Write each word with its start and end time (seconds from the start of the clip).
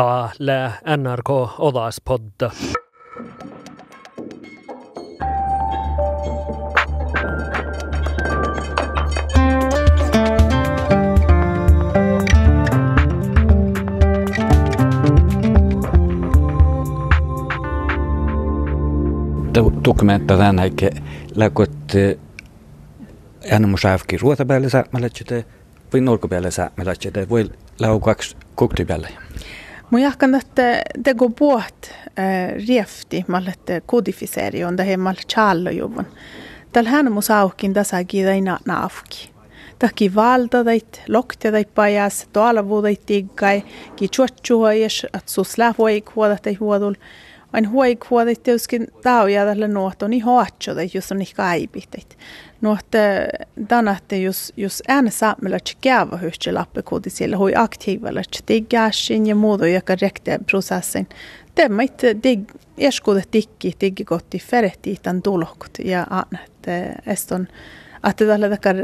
Täällä 0.00 0.72
NRK 0.96 1.30
Odaspodda. 1.58 2.50
dokumenta 19.84 20.36
tänäike 20.36 20.90
läkot 21.34 21.70
äänemusaavki 23.52 24.16
ruota 24.18 24.44
päälle 24.44 24.70
säämälätsete 24.70 25.44
või 25.94 26.00
nurga 26.00 26.28
peale 26.28 26.50
säämälätsete 26.50 27.26
või 27.30 27.50
laukaks 27.80 28.36
kukti 28.56 28.84
peale. 28.84 29.29
Mun 29.90 30.02
jahkan, 30.02 30.34
että 30.34 30.82
teko 31.02 31.28
puht 31.30 31.90
riefti 32.68 33.24
mallet 33.28 33.60
kodifiseri 33.86 34.64
on 34.64 34.76
det 34.76 34.96
mal 34.96 35.14
challo 35.14 35.70
juvun. 35.70 36.06
Tal 36.72 36.84
hän 36.84 37.12
mus 37.12 37.30
aukin 37.30 37.74
tässä 37.74 38.04
kidaina 38.04 38.58
naafki. 38.66 39.30
Tahki 39.78 40.14
valda 40.14 40.64
dait 40.64 41.02
lokte 41.08 41.52
dait 41.52 41.74
pajas, 41.74 42.28
tuolla 42.32 42.68
vuodait 42.68 43.06
tiggai, 43.06 43.62
ki 43.96 44.08
chuotchua 44.08 44.72
jes, 44.72 45.06
at 45.12 45.28
susla 45.28 45.74
huoi 45.78 46.00
kuodat 46.00 46.46
ei 46.46 46.54
huodul. 46.54 46.94
Ain 47.52 47.70
huoi 47.70 47.96
kuodat 47.96 48.42
teuskin 48.42 48.86
tauja 49.02 49.44
tällä 49.44 49.68
nuotto, 49.68 50.08
niin 50.08 50.24
hoatso 50.24 50.76
dait 50.76 50.94
just 50.94 51.12
on 51.12 51.22
ihka 51.22 51.48
aipiteit. 51.48 52.18
Nuotte 52.60 53.28
tänätte 53.68 54.18
jos 54.18 54.52
jos 54.56 54.82
ääne 54.88 55.10
saamella 55.10 55.58
tjäva 55.80 56.16
hyhtse 56.16 56.52
lappe 56.52 56.82
kodi 56.82 57.10
siellä 57.10 57.36
hui 57.36 57.52
aktiivalla 57.56 58.22
tiggashin 58.46 59.26
ja 59.26 59.34
muuta 59.34 59.66
joka 59.66 59.96
rekte 60.00 60.38
prosessin. 60.50 61.08
Tämä 61.54 61.82
itse 61.82 62.16
dig 62.22 62.40
eskuudet 62.78 63.30
tikki 63.30 63.72
diggi 63.80 64.04
gotti 64.04 64.38
ferehti 64.38 64.96
tämän 65.02 65.22
tulokut 65.22 65.70
ja 65.84 66.06
annet 66.10 66.96
eston 67.06 67.48
että 68.08 68.26
tällä 68.26 68.48
takar 68.48 68.76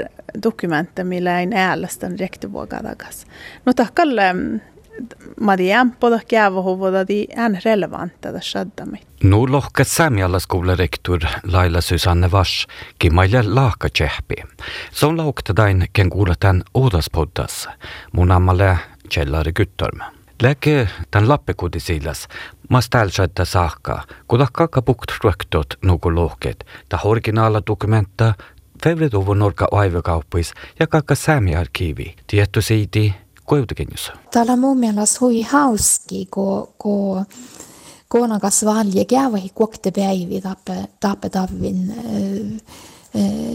dokumentta 0.43 1.05
millä 1.05 1.41
ei 1.41 1.47
äälästän 1.55 2.19
rekte 2.19 2.53
vuoga 2.53 2.83
takas. 2.83 3.27
No 3.67 3.73
takkalle 3.73 4.23
ma 5.41 5.57
tiedän, 5.57 5.93
poda 6.01 6.21
käva 6.29 6.63
huvuda 6.63 7.09
di 7.09 7.27
än 7.37 7.59
relevanta 7.65 8.33
da 8.33 8.41
shaddami. 8.41 8.99
Nu 9.23 9.53
lohkat 9.53 9.89
saamialaskoularektor 9.89 11.21
Laila 11.43 11.81
Susanne 11.81 12.31
Vars 12.31 12.67
kimaille 12.99 13.43
laaka 13.43 13.89
tsehpi. 13.89 14.35
Se 14.93 15.07
on 15.07 15.17
lauktadain 15.17 15.87
ken 15.93 16.11
kuuletan 16.11 16.63
uudaspoddas 16.75 17.69
mun 18.13 18.33
ammalle 18.33 18.79
Kjellari 19.09 19.53
Gyttorm. 19.53 20.01
Läke 20.43 20.89
tämän 21.11 21.29
lappekudisilas 21.29 22.29
mas 22.69 22.91
tälsättä 22.91 23.45
saakka, 23.45 24.03
kun 24.29 24.47
kakka 24.53 24.83
pukt 24.83 25.13
röktot 25.25 25.67
nuku 25.85 26.15
lohket, 26.15 26.67
ta 26.89 26.99
originaala 27.05 27.63
dokumenta, 27.67 28.35
fevreduvun 28.85 29.39
norka 29.39 29.69
aivokauppis 29.71 30.55
ja 30.81 30.87
kakka 30.87 31.15
saamiarkiivi, 31.15 32.17
tietty 32.27 32.63
siiti, 32.63 33.15
kojutekennys? 33.47 34.13
Täällä 34.31 34.53
on 34.53 34.59
mun 34.59 34.79
mielestä 34.79 35.19
hui 35.21 35.43
hauski, 35.43 36.29
kun, 36.31 36.69
kun 36.79 37.27
koonan 38.09 38.41
kanssa 38.41 38.67
valjekävä 38.67 39.39
koktepäivi 39.55 40.43
tappetavin 41.01 41.95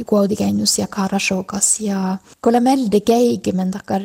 kojutekennys 0.06 0.80
ja 0.80 0.88
karasjokas. 0.88 1.80
Ja 1.80 2.18
kun 2.42 2.50
olen 2.50 2.64
meldi 2.64 3.02
keiki, 3.02 3.52
men 3.52 3.72
takkar 3.72 4.02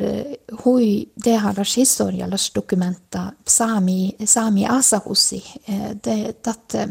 hui 0.65 1.07
teharras 1.23 1.77
historiallas 1.77 2.51
dokumenta 2.55 3.31
saami, 3.47 4.15
saami 4.25 4.67
asahussi. 4.67 5.43
Det, 5.67 6.03
det, 6.05 6.35
det, 6.45 6.89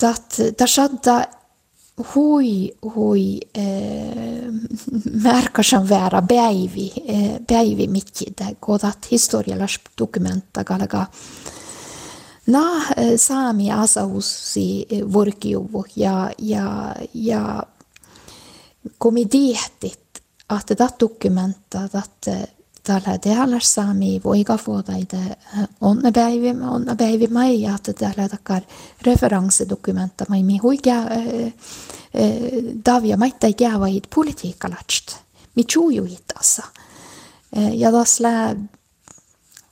det, 0.00 0.14
det, 0.38 0.58
det, 0.58 0.58
det, 0.58 1.02
det, 1.04 1.41
hui, 2.14 2.72
hui 2.94 3.40
eh, 3.54 4.52
märkasan 5.22 5.88
väärä 5.88 6.22
päivi, 6.22 6.92
eh, 7.06 7.40
päivi 7.46 7.86
mitkide, 7.86 8.56
kodat 8.60 9.10
historiallas 9.10 9.80
dokumenta 9.98 10.64
kalaga 10.64 11.06
na 12.46 12.76
eh, 12.96 13.16
saami 13.16 13.72
asausi 13.72 14.86
vorkiuvu 15.12 15.84
ja, 15.96 16.30
ja, 16.38 16.94
ja 17.14 17.62
komiteetit, 18.98 20.22
att 20.46 20.66
det 20.66 21.00
dokumenta, 21.00 21.88
att 21.92 22.28
täällä 22.82 23.18
täällä 23.18 23.60
saami 23.60 24.20
voiga 24.24 24.56
fuodaide 24.56 25.36
onna 25.80 26.12
päivi 26.12 26.50
onna 26.70 26.96
päivi 26.96 27.26
mai 27.26 27.62
ja 27.62 27.78
täällä 27.98 28.28
takar 28.28 28.62
referenssidokumenta 29.02 30.24
mai 30.28 30.42
mi 30.42 30.58
huiga 30.58 30.94
davia 32.86 33.16
maita 33.16 33.46
jäävaid 33.60 34.04
politiikalatst 34.14 35.16
mi 35.56 35.64
chujuit 35.64 36.24
assa 36.40 36.62
ja 37.72 37.92
tas 37.92 38.20
lää 38.20 38.56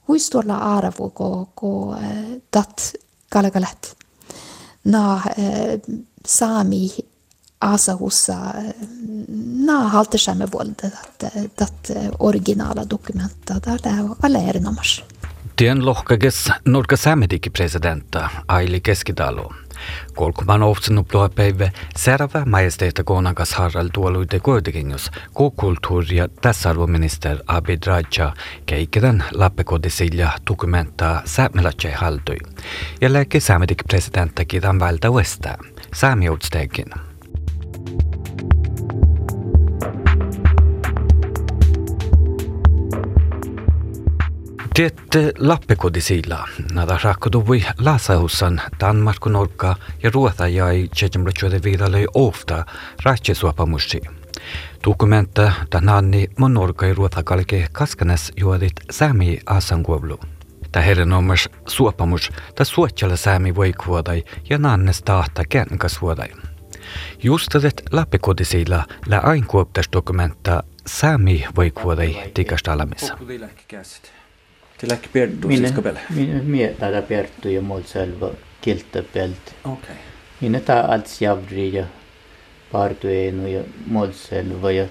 huistuolla 0.09 0.56
arvo 0.56 1.10
ko 1.10 1.48
ko 1.54 1.97
dat 2.56 2.92
kalgalat 3.31 3.97
na 4.84 5.21
saami 6.27 6.91
asahussa 7.60 8.37
na 9.66 9.88
haltesemme 9.88 10.48
vuolta 10.53 10.87
dat 11.60 11.91
originaala 12.19 12.91
dokumenta 12.91 13.54
där 13.65 14.09
alla 14.22 14.38
erinomas. 14.38 15.04
Tien 15.56 15.87
lohkages 15.87 16.53
Norka 16.65 16.97
Saamediki 16.97 17.50
presidenta 17.50 18.28
Aili 18.48 18.81
Keskidalo. 18.81 19.53
Kolkuman 20.15 20.62
ohtsinut 20.62 21.09
päivä 21.34 21.71
Serva 21.97 22.44
majesteeta 22.44 23.04
konakas 23.04 23.54
Harald 23.54 23.91
Tuoluide 23.92 24.41
kuitenkinjus 24.41 25.10
kulttuuri- 25.34 26.16
ja 26.16 26.28
tasa-arvominister 26.28 27.38
Abid 27.47 27.82
Raja 27.87 28.32
keikiden 28.66 29.25
lappekodisilla 29.32 30.32
dokumenta 30.50 31.22
säämelätsei 31.25 31.92
haldui. 31.92 32.37
Ja 33.00 33.12
lääke 33.12 33.41
Saamediki 33.41 33.84
presidenta 33.88 34.44
kidan 34.44 34.81
vältä 34.81 35.10
Westa, 35.10 35.59
saamiutstegin. 35.94 37.09
Det 44.78 45.32
lappekodisilla 45.38 46.48
nada 46.72 46.98
rakkoduvui 47.03 47.64
lasahussan 47.78 48.60
Danmark 48.81 49.26
Norka 49.26 49.76
ja 50.03 50.10
Ruotha 50.14 50.48
jäi 50.48 50.88
tjejemrachuode 50.94 51.60
viidalle 51.64 52.06
ofta 52.14 52.64
rahtjesuopamushi. 53.03 54.00
Dokumenta 54.84 55.53
tananni 55.70 56.28
mon 56.38 56.54
Norka 56.54 56.86
ja 56.86 56.94
Ruotha 56.94 57.22
kalke 57.22 57.69
kaskanes 57.72 58.32
juodit 58.36 58.72
säämi 58.91 59.38
asanguovlu. 59.47 60.20
Ta 60.72 60.80
herrenomas 60.80 61.48
suopamus 61.66 62.30
ta 62.54 62.64
suotjalla 62.64 63.16
säämi 63.16 63.54
voikuodai 63.54 64.25
ja 64.50 64.59
nannes 64.59 65.03
tahta 65.03 65.42
kenkas 65.48 66.03
vuodai. 66.03 66.28
Justadet 67.22 67.82
lappekodisilla 67.91 68.84
lä 69.06 69.19
ainkuoptas 69.19 69.86
dokumenta 69.92 70.62
säämi 70.86 71.44
voikuodai 71.56 72.32
Tilläkk 74.80 75.12
Perttu 75.12 75.48
siis 75.48 75.72
ka 75.72 75.82
peale? 75.82 76.00
Mie 76.42 76.74
täällä 76.78 77.02
Perttu 77.02 77.48
ja 77.48 77.60
mulla 77.60 77.86
selvä 77.86 78.30
kiltä 78.60 79.02
pealt. 79.12 79.54
Okei. 79.64 79.72
Okay. 79.72 79.96
Minä 80.41 80.60
tää 80.60 80.82
alts 80.82 81.22
javri 81.22 81.72
ja 81.72 81.84
Partu 82.72 83.08
eenu 83.08 83.46
ja 83.46 83.64
mulla 83.86 84.12
selvä 84.12 84.70
ja 84.70 84.86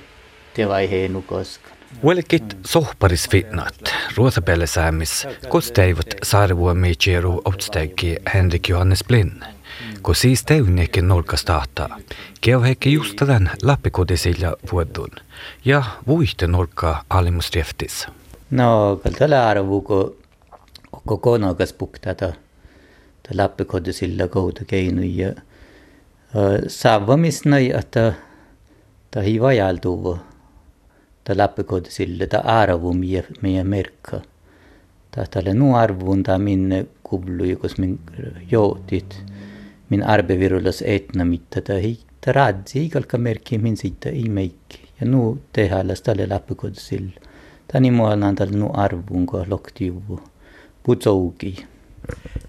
te 0.54 0.68
vai 0.68 0.90
heenu 0.90 1.22
koskaan. 1.22 1.80
Welkit 2.04 2.58
sohparis 2.66 3.30
fitnat, 3.30 3.94
ruosapeelle 4.16 4.68
säämis, 4.68 5.28
kos 5.48 5.72
teivät 5.72 6.16
saarivuo 6.24 6.74
miitsiiru 6.74 7.42
outsteikki 7.46 8.16
Henrik 8.34 8.70
Johannes 8.70 9.04
Blinn. 9.08 9.44
Kun 10.04 10.16
siis 10.16 10.44
teynnekin 10.44 11.08
nolkas 11.08 11.46
tahtaa, 11.46 12.00
keohekki 12.42 12.94
just 12.94 13.16
tämän 13.16 13.52
läppikodisilla 13.64 14.56
vuodun 14.72 15.12
ja 15.66 15.84
vuihte 16.08 16.48
nolkaa 16.48 17.04
alimustreftis. 17.10 18.08
No, 18.52 19.00
kyllä 19.04 19.18
tällä 19.18 19.48
arvoa, 19.48 19.82
kun 21.06 21.20
konakas 21.20 21.74
puktada, 21.74 22.34
ta 23.24 23.30
lappekodde 23.34 23.92
sillä 23.92 24.28
kautta 24.28 24.66
keinu 24.66 25.02
ja 25.02 25.34
saavamis 26.68 27.42
että 27.78 28.14
ta 29.12 29.22
hi 29.22 29.42
vajaltuva, 29.42 30.18
ta 31.24 31.38
lappekodde 31.38 31.90
sillä 31.90 32.28
ta 32.28 32.38
arvo 32.38 32.94
meidän 33.42 33.68
merkka. 33.68 34.22
Ta 35.12 35.26
tälle 35.32 35.54
nu 35.54 35.76
arvon 35.76 36.24
ta 36.24 36.38
minne 36.38 36.86
kublu, 37.04 37.44
jos 37.44 37.78
min 37.78 38.00
joutit, 38.52 39.24
min 39.90 40.04
arbevirulas 40.04 40.84
etna 40.86 41.26
mitta 41.26 41.62
ta 41.62 41.74
hi 41.74 42.00
ta 42.26 42.32
radzi 42.32 42.86
ikalka 42.86 43.18
merkki 43.18 43.58
min 43.58 43.78
sitta 43.78 44.10
i 44.10 44.30
meikki. 44.30 44.90
Ja 45.02 45.08
nu 45.08 45.38
tehdään 45.54 45.88
tälle 46.04 46.28
lappekodde 46.28 46.80
sillä. 46.80 47.29
Tani 47.72 47.92
muolan 47.92 48.36
tal 48.36 48.50
nu 48.52 48.70
arvun 48.74 49.26
ko 49.26 49.46
loktiuvu. 49.48 50.20
putsougi. 50.84 51.66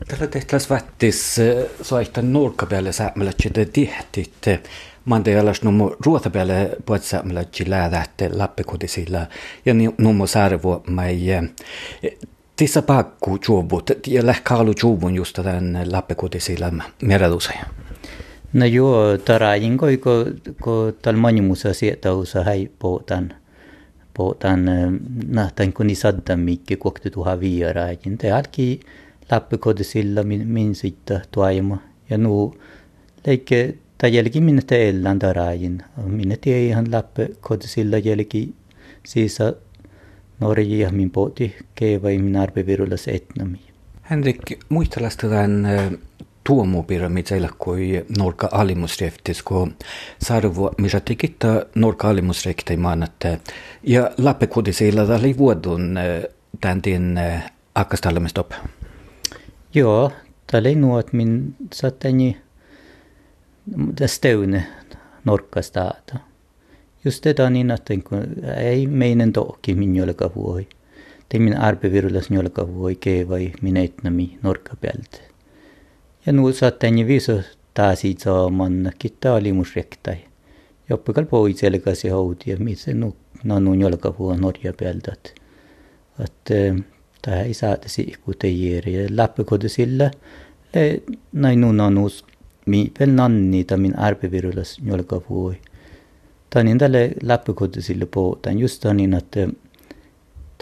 Tällä 0.08 0.26
tehtävässä 0.26 0.74
vättis 0.74 1.36
soittaa 1.82 2.22
nurkkapäälä 2.22 2.92
säämällätsi 2.92 3.50
te 3.50 3.64
tihtit. 3.64 4.70
Mante 5.04 5.38
alas 5.38 5.62
nummo 5.62 5.96
ruotapäällä 6.06 6.54
puhet 6.86 7.02
säämällätsi 7.02 7.70
läädähte 7.70 8.30
lappekotisilla 8.32 9.26
ja 9.66 9.74
nummo 9.98 10.26
särvo 10.26 10.82
mai 10.88 11.18
Tissa 12.56 12.82
pakku 12.82 13.38
juobut 13.48 13.90
ja 14.06 14.26
lähkaalu 14.26 14.72
juobun 14.82 15.14
just 15.14 15.36
tämän 15.36 15.86
lappekotisilla 15.92 16.72
meredusa. 17.02 17.52
No 18.52 18.66
joo, 18.66 19.18
tarajin 19.18 19.78
koi 19.78 19.96
ko 20.60 20.92
tal 21.02 21.16
manimusa 21.16 21.74
sieltä 21.74 22.12
usa 22.12 22.44
puhutaan 24.14 24.64
nähtään 25.26 25.72
kun 25.72 25.96
sadda 25.96 26.36
mikki 26.36 26.76
kohti 26.76 27.10
tuha 27.10 27.40
vieraakin. 27.40 28.18
Te 28.18 28.32
alki 28.32 28.80
lappikodisilla 29.30 30.22
min 30.22 30.74
sitten 30.74 31.22
tuajama. 31.30 31.78
Ja 32.10 32.18
nu 32.18 32.54
leike 33.26 33.74
tai 33.98 34.14
jälki 34.14 34.40
minne 34.40 34.62
te 34.66 34.88
elän 34.88 35.18
tarajin. 35.18 35.82
Minne 36.06 36.36
tie 36.36 36.66
ihan 36.66 36.92
lappikodisilla 36.92 37.98
jälki 37.98 38.54
siis 39.06 39.38
Norja 40.40 40.76
ja 40.76 40.92
min 40.92 41.10
poti 41.10 41.54
keeva 41.74 42.08
imin 42.08 42.36
arvevirulas 42.36 43.08
etnami. 43.08 43.60
Henrik, 44.10 44.38
muistelastetaan 44.68 45.66
tämän 46.44 46.56
tuomupyramidseillä 46.56 47.48
kui 47.58 48.04
norka 48.18 48.48
alimusreftis, 48.52 49.42
kun 49.42 49.74
sarvo, 50.22 50.70
missä 50.78 51.00
tekittää 51.00 51.62
norka 51.74 52.08
alimusrekti 52.08 52.76
maanatte. 52.76 53.40
Ja 53.82 54.10
lappekudisilla 54.18 55.02
oli 55.02 55.38
vuodun 55.38 55.98
tämän 56.60 56.82
tien 56.82 57.20
akkastallemistop. 57.74 58.52
Joo, 59.74 60.12
tämä 60.46 60.60
oli 60.60 60.74
nuot 60.74 61.12
min 61.12 61.54
satteni 61.74 62.36
stövne 64.06 64.66
norkkastaata. 65.24 66.18
Just 67.04 67.22
tätä 67.22 67.50
niin, 67.50 67.70
että 67.70 67.94
ei 68.56 68.86
meidän 68.86 69.32
toki 69.32 69.74
min 69.74 69.96
jolka 69.96 70.30
voi. 70.36 70.68
Te 71.28 71.38
min 71.38 71.56
arpevirulas 71.58 72.30
jolka 72.30 72.74
voi 72.74 72.96
kevai 72.96 73.52
min 73.62 73.76
etnami 73.76 74.38
norkkapäältä. 74.42 75.29
Ja 76.26 76.32
nu 76.32 76.52
satteni 76.52 77.06
viso 77.06 77.40
taasi 77.74 78.16
saaman 78.18 78.92
kitta 78.98 79.34
oli 79.34 79.52
mus 79.52 79.76
rektai. 79.76 80.16
Joppikal 80.88 81.24
poi 81.24 81.52
selkäsi 81.52 82.08
hauti 82.08 82.50
ja 82.50 82.56
missä 82.56 82.94
nu 82.94 83.16
nanu 83.44 83.74
jolka 83.74 84.14
voi 84.18 84.36
Norja 84.36 84.72
päältä. 84.80 85.12
Että 86.24 86.54
tämä 87.22 87.40
ei 87.40 87.54
saata 87.54 87.88
siikku 87.88 88.34
teijeri 88.34 88.94
ja 88.94 89.08
läppikode 89.10 89.68
sillä. 89.68 90.10
Näin 91.32 91.60
nu 91.60 91.72
nanus 91.72 92.24
mi 92.66 92.92
pel 92.98 93.10
nanni 93.10 93.64
ta 93.64 93.76
min 93.76 93.98
arpevirulas 93.98 94.78
jolka 94.84 95.22
voi. 95.30 95.56
Tämä 96.50 96.64
niin 96.64 96.78
tälle 96.78 97.10
läppikode 97.22 97.80
sillä. 97.80 98.06
Tämä 98.42 98.58
just 98.58 98.84
niin, 98.94 99.14
että 99.14 99.48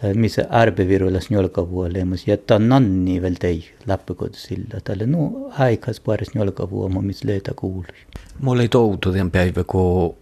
ta, 0.01 0.15
mis 0.15 0.39
arvevirulas 0.39 1.31
njolkavu 1.31 1.81
olemas 1.81 2.27
ja 2.27 2.37
ta 2.37 2.59
nanni 2.59 3.23
veel 3.23 3.35
tei 3.41 3.65
lappukud 3.87 4.35
sillä. 4.35 4.81
Tälle 4.85 5.07
no 5.07 5.51
aikas 5.59 6.01
paris 6.01 6.35
njolkavuoma, 6.35 7.03
mis 7.03 7.25
leita 7.25 7.55
kuului. 7.57 7.95
Mulla 8.41 8.63
ei 8.63 8.69
toutu 8.69 9.13
tämän 9.13 9.31
päivä, 9.31 9.65
kun 9.65 10.17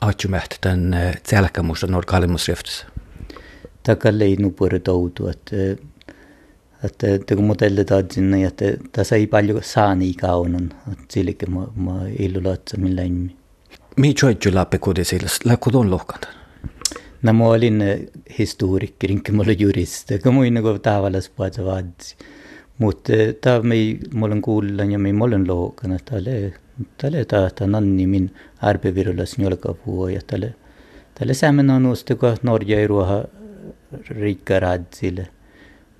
aatjumähti 0.00 0.56
tämän 0.60 0.94
eh, 0.94 1.20
selkämusta 1.26 1.86
norkaalimusreftissä. 1.86 2.86
Takalle 3.82 4.24
ei 4.24 4.36
nupuri 4.36 4.80
toutu, 4.80 5.28
että 5.28 5.56
että 6.84 7.36
kun 7.36 7.44
mut 7.44 7.62
elle 7.62 7.84
tadsin, 7.84 8.34
että 8.34 8.64
tässä 8.92 9.16
ei 9.16 9.26
paljon 9.26 9.60
saani 9.62 10.14
kaunon, 10.14 10.70
että 10.92 11.04
silläkin 11.10 11.54
mä, 11.54 11.60
mä 11.76 11.92
illu 12.18 12.48
laatsa 12.48 12.76
millä 12.76 13.02
imi. 13.02 13.36
Mihin 13.96 14.14
joitju 14.22 14.54
lappukud 14.54 15.04
sillä, 15.04 15.28
lakkud 15.44 15.74
on 15.74 15.90
lohkantan? 15.90 16.41
Mä 17.22 17.44
olin 17.44 17.82
historiker, 18.38 19.10
mä 19.32 19.42
olin 19.42 19.60
juristi, 19.60 20.18
kun 20.18 20.34
mä 20.34 20.40
olin 20.40 20.80
tavallaan 20.82 21.22
puhuta 21.36 21.64
vaadsi. 21.64 22.16
Mutta 22.78 23.12
tämä 23.40 23.60
me, 23.62 23.74
mä 24.14 24.26
olen 24.26 24.42
kuullut 24.42 24.90
ja 24.90 24.98
me 24.98 25.24
olen 25.24 25.48
loukana, 25.48 25.96
tälle, 26.04 26.54
tälle 26.98 27.24
tämä 27.24 27.66
nanni 27.66 28.06
min 28.06 28.30
arpevirulas 28.60 29.38
njolkapuu 29.38 30.08
ja 30.08 30.20
tälle, 30.26 30.54
tälle 31.14 31.34
sämmen 31.34 31.70
on 31.70 31.86
usta, 31.86 32.14
kun 32.14 32.36
Norja 32.42 32.80
ei 32.80 32.86
ruoha 32.86 33.24
rikka 34.08 34.60
radsille. 34.60 35.28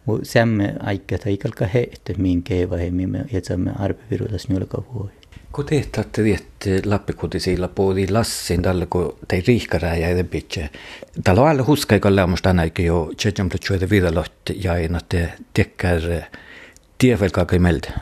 Mutta 0.06 0.24
sämme 0.24 0.74
aikka, 0.80 1.18
tai 1.18 1.32
ikalka 1.32 1.66
heette 1.66 2.14
min 2.18 2.42
keiva 2.42 2.76
hemmi, 2.76 3.08
ja 3.32 3.40
sämme 3.42 3.72
arpevirulas 3.78 4.48
njolkapuu. 4.48 5.10
Kun 5.52 5.66
tehtätte 5.66 6.24
viette 6.24 6.82
lappikutisilla 6.84 7.68
puoli 7.68 8.08
lassin 8.10 8.62
tällä, 8.62 8.86
kun 8.86 9.16
te 9.28 9.42
riihkarää 9.46 9.96
ja 9.96 10.08
edempitse. 10.08 10.70
Tällä 11.24 11.42
on 11.42 11.48
alle 11.48 11.62
huska, 11.62 11.94
eikä 11.94 12.16
lämmusta 12.16 12.48
ainakin 12.48 12.86
jo 12.86 13.10
tjetjän 13.16 13.48
plötsöitä 13.48 13.90
vidalot 13.90 14.32
ja 14.62 14.76
en 14.76 14.98
te 15.08 15.32
tekkär 15.54 16.02
tievelkaakai 16.98 17.58
meiltä. 17.58 18.00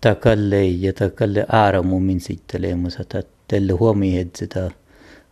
Takalle 0.00 0.64
ja 0.64 0.92
takalle 0.92 1.46
aaramu 1.52 2.00
min 2.00 2.20
sitten 2.20 2.62
leemus, 2.62 2.96
että 2.96 3.22
tälle 3.48 3.72
huomioon 3.72 4.30
sitä 4.36 4.70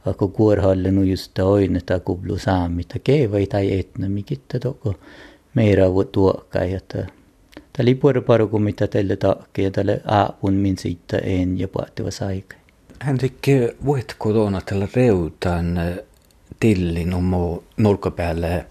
Ako 0.07 0.29
kuorhalle 0.29 0.91
nu 0.91 1.03
just 1.03 1.39
oin, 1.39 1.77
että 1.77 2.01
kublu 2.01 2.39
saami, 2.39 2.81
että 2.81 2.99
keivai 2.99 3.47
tai 3.47 3.79
etnä, 3.79 4.09
mikitte 4.09 4.59
toko 4.59 4.95
meira 5.55 5.85
tuokkai, 6.13 6.75
että 6.75 7.07
Tämä 7.73 7.85
oli 7.85 7.95
puhuta 7.95 8.47
kuin 8.51 8.63
mitä 8.63 8.87
teille 8.87 9.17
takia, 9.17 9.71
tälle 9.71 10.01
aapun 10.07 10.55
min 10.55 10.79
siitä 10.79 11.19
en 11.19 11.59
ja 11.59 11.69
puhuttiva 11.69 12.11
saika. 12.11 12.57
Henrik, 13.07 13.47
voit 13.85 14.15
kotona 14.19 14.61
tällä 14.61 14.89
reutan 14.97 15.81
tillin 16.61 17.15
omo 17.15 17.65
nurkapäälle 17.77 18.67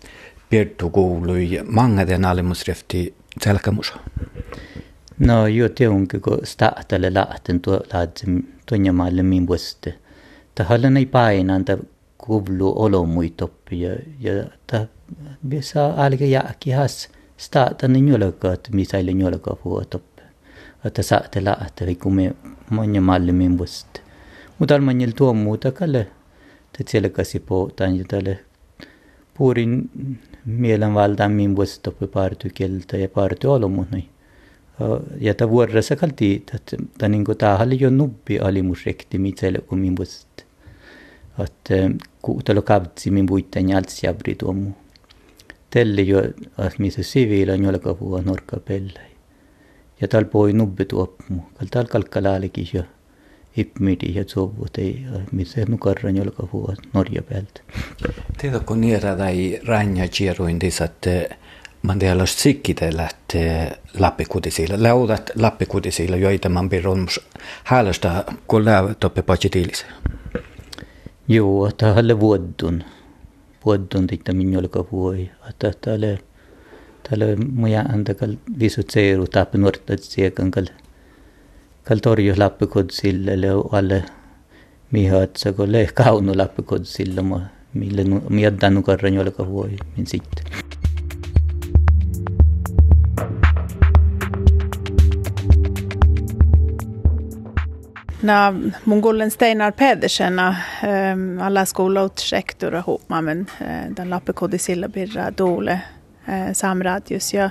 Pirtu 0.49 0.89
kuului 0.89 1.49
mangaten 1.67 2.25
alimusrefti 2.25 3.13
selkämusa? 3.41 3.93
No 5.19 5.47
jo 5.47 5.69
teunkin, 5.69 6.21
kun 6.21 6.39
stahtalle 6.43 7.13
lähten 7.13 7.61
tuo 7.61 7.81
laadsin 7.93 8.53
tuonjamaalle 8.65 9.23
min 9.23 9.47
vuoste. 9.47 9.93
Tahalle 10.55 10.91
ei 10.97 11.05
painaan, 11.05 11.59
että 11.59 11.77
kuvlu 12.17 12.73
olomuitoppi 12.81 13.81
ja, 13.81 13.95
ja 14.19 14.43
ta 14.67 14.87
saa 15.61 16.05
alkaa 16.05 16.27
jääkin 16.27 16.75
hassa 16.75 17.09
startade 17.41 17.99
njolka 17.99 18.53
että 18.53 18.69
misaille 18.73 19.13
njolka 19.13 19.57
vuotoppe. 19.65 20.21
Että 20.85 21.01
saatte 21.01 21.43
lähteä, 21.43 21.95
kun 22.03 22.15
me 22.15 22.35
monia 22.69 23.01
malli 23.01 23.31
min 23.31 23.57
vuosta. 23.57 24.01
Mutta 24.59 24.75
almanjel 24.75 25.11
tuo 25.15 25.33
muuta 25.33 25.71
kalle, 25.71 25.99
että 25.99 26.91
siellä 26.91 27.09
kasi 27.09 27.39
pohtaan 27.39 27.97
ja 27.97 28.05
tälle 28.07 28.39
puurin 29.37 29.89
mielenvaltaan 30.45 31.31
min 31.31 31.55
vuosta 31.55 31.91
party 32.13 32.49
kieltä 32.49 32.97
ja 32.97 33.09
party 33.09 33.47
olomunnoi. 33.47 34.03
Ja 35.19 35.33
ta 35.33 35.49
vuorossa 35.49 35.95
kalti, 35.95 36.45
että 36.55 36.77
ta 36.97 37.07
niinku 37.07 37.35
tahalli 37.35 37.77
jo 37.79 37.89
nubbi 37.89 38.39
alimusrekti 38.39 39.17
mitselle 39.17 39.59
kun 39.59 39.79
min 39.79 39.97
vuosta. 39.97 40.43
Että 41.43 41.73
kuutelo 42.21 42.61
kavtsi 42.61 43.11
min 43.11 43.25
puitten 43.25 43.69
jaltsi 43.69 44.07
jabri 44.07 44.35
tuomu 44.35 44.71
telli 45.71 46.07
jo 46.07 46.21
missä 46.77 47.03
siviila 47.03 47.55
njolka 47.55 47.93
puhua 47.93 48.21
norka 48.21 48.59
pellai. 48.59 49.11
Ja 50.01 50.07
tal 50.07 50.25
poi 50.25 50.53
nubbe 50.53 50.85
tuopmu, 50.85 51.41
kal 51.59 51.67
tal 51.71 51.85
kalkalaalikin 51.85 52.67
jo 52.73 52.83
ipmidi 53.57 54.15
ja 54.15 54.23
sovut 54.27 54.77
ei, 54.77 55.05
missä 55.31 55.61
nukarra 55.67 56.11
njolka 56.11 56.47
puhua 56.47 56.73
Norja 56.93 57.21
päältä. 57.21 57.61
Tiedätkö 58.37 58.75
niitä 58.75 59.15
tai 59.15 59.59
ranja 59.67 60.07
chieruin 60.07 60.59
tisat 60.59 61.05
man 61.81 61.99
teillä 61.99 62.25
sikkite 62.25 62.97
lähtee 62.97 63.79
lappikutisilla. 63.99 64.83
Läudat 64.83 65.31
lappikutisilla, 65.35 66.17
joita 66.17 66.49
man 66.49 66.69
pirron 66.69 67.07
häälöstä, 67.63 68.23
kun 68.47 68.65
läu 68.65 68.95
toppe 68.99 69.21
patsi 69.21 69.49
tiilise. 69.49 69.85
Joo, 71.27 71.71
tämä 71.77 71.93
on 71.93 72.19
vuodun 72.19 72.83
pueddun 73.61 74.07
tikta 74.09 74.33
minnyolka 74.33 74.83
puoi 74.89 75.29
ata 75.49 75.71
tale 75.83 76.11
tale 77.05 77.35
muja 77.35 77.81
anta 77.93 78.13
kal 78.19 78.31
visu 78.59 78.81
tseeru 78.91 79.27
tap 79.35 79.53
nuorta 79.61 79.97
tsiekan 79.97 80.49
kal 80.55 80.67
kal 81.87 81.99
torjus 82.05 82.37
lappi 82.41 82.65
kodsille 82.73 83.33
le 83.43 83.51
alle. 83.79 83.99
Mihatsa 84.91 85.53
kolle 85.55 85.81
eh, 85.81 85.91
kaunu 85.95 86.33
lappi 86.35 86.61
kodsille 86.69 87.21
mo 87.23 87.37
mille 87.73 88.03
miaddanu 88.37 88.83
karran 88.83 89.15
jolka 89.15 89.43
puoi 89.51 89.77
min 89.95 90.05
sitten 90.05 90.60
Na, 98.21 98.53
mun 98.85 99.01
kuulen 99.01 99.31
Steinar 99.31 99.71
Pedersen, 99.71 100.39
ähm, 100.39 101.39
alla 101.41 101.65
skolotsektor 101.65 102.75
ihop 102.75 103.09
med 103.09 103.23
men 103.23 103.47
den 103.97 104.09
lappekodisilla 104.09 104.89
birra 104.89 105.31
dole 105.37 105.81
eh, 106.27 106.53
samradius 106.53 107.33
ja 107.33 107.49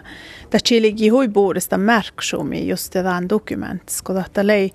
ta 0.50 0.58
chiligi 0.58 1.08
hui 1.08 1.28
buurista 1.28 1.78
märksumi 1.78 2.68
just 2.68 2.92
tämän 2.92 3.28
dokument, 3.28 3.88
sko 3.88 4.22
ta 4.32 4.46
lei 4.46 4.72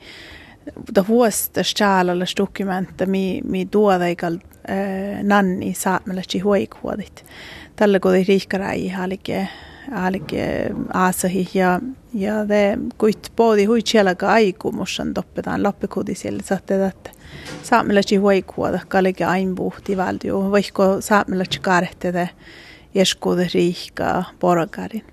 ta 0.94 1.06
vuosta 1.08 1.64
stjaalallas 1.64 2.34
dokumenta 2.38 3.06
mi, 3.06 3.42
mi 3.46 3.66
tuodaigal 3.66 4.40
eh, 4.68 5.24
nanni 5.24 5.74
saamelachi 5.74 6.40
huikuodit. 6.40 7.26
Tällä 7.76 8.00
kodi 8.00 8.24
riikkarai 8.28 8.90
halike 8.90 9.48
halike 9.92 10.70
aasahi 10.94 11.50
ja 11.54 11.80
ja 12.14 12.48
de 12.48 12.78
kuit 12.98 13.32
poodi 13.36 13.66
hui 13.66 13.82
chielaga 13.82 14.32
aikumussan 14.32 15.14
toppetaan 15.14 15.64
loppikudisille 15.64 16.44
saatte 16.44 16.86
että 16.86 17.10
saamelachi 17.64 18.16
huikuoda 18.16 18.80
kalike 18.88 19.26
ainbuhti 19.26 19.98
valdio 19.98 20.52
vaikko 20.52 21.02
saamelachi 21.02 21.60
kaarehte 21.60 22.30
jeskuude 22.96 23.48
riikkaa 23.54 24.24
poragarin. 24.40 25.06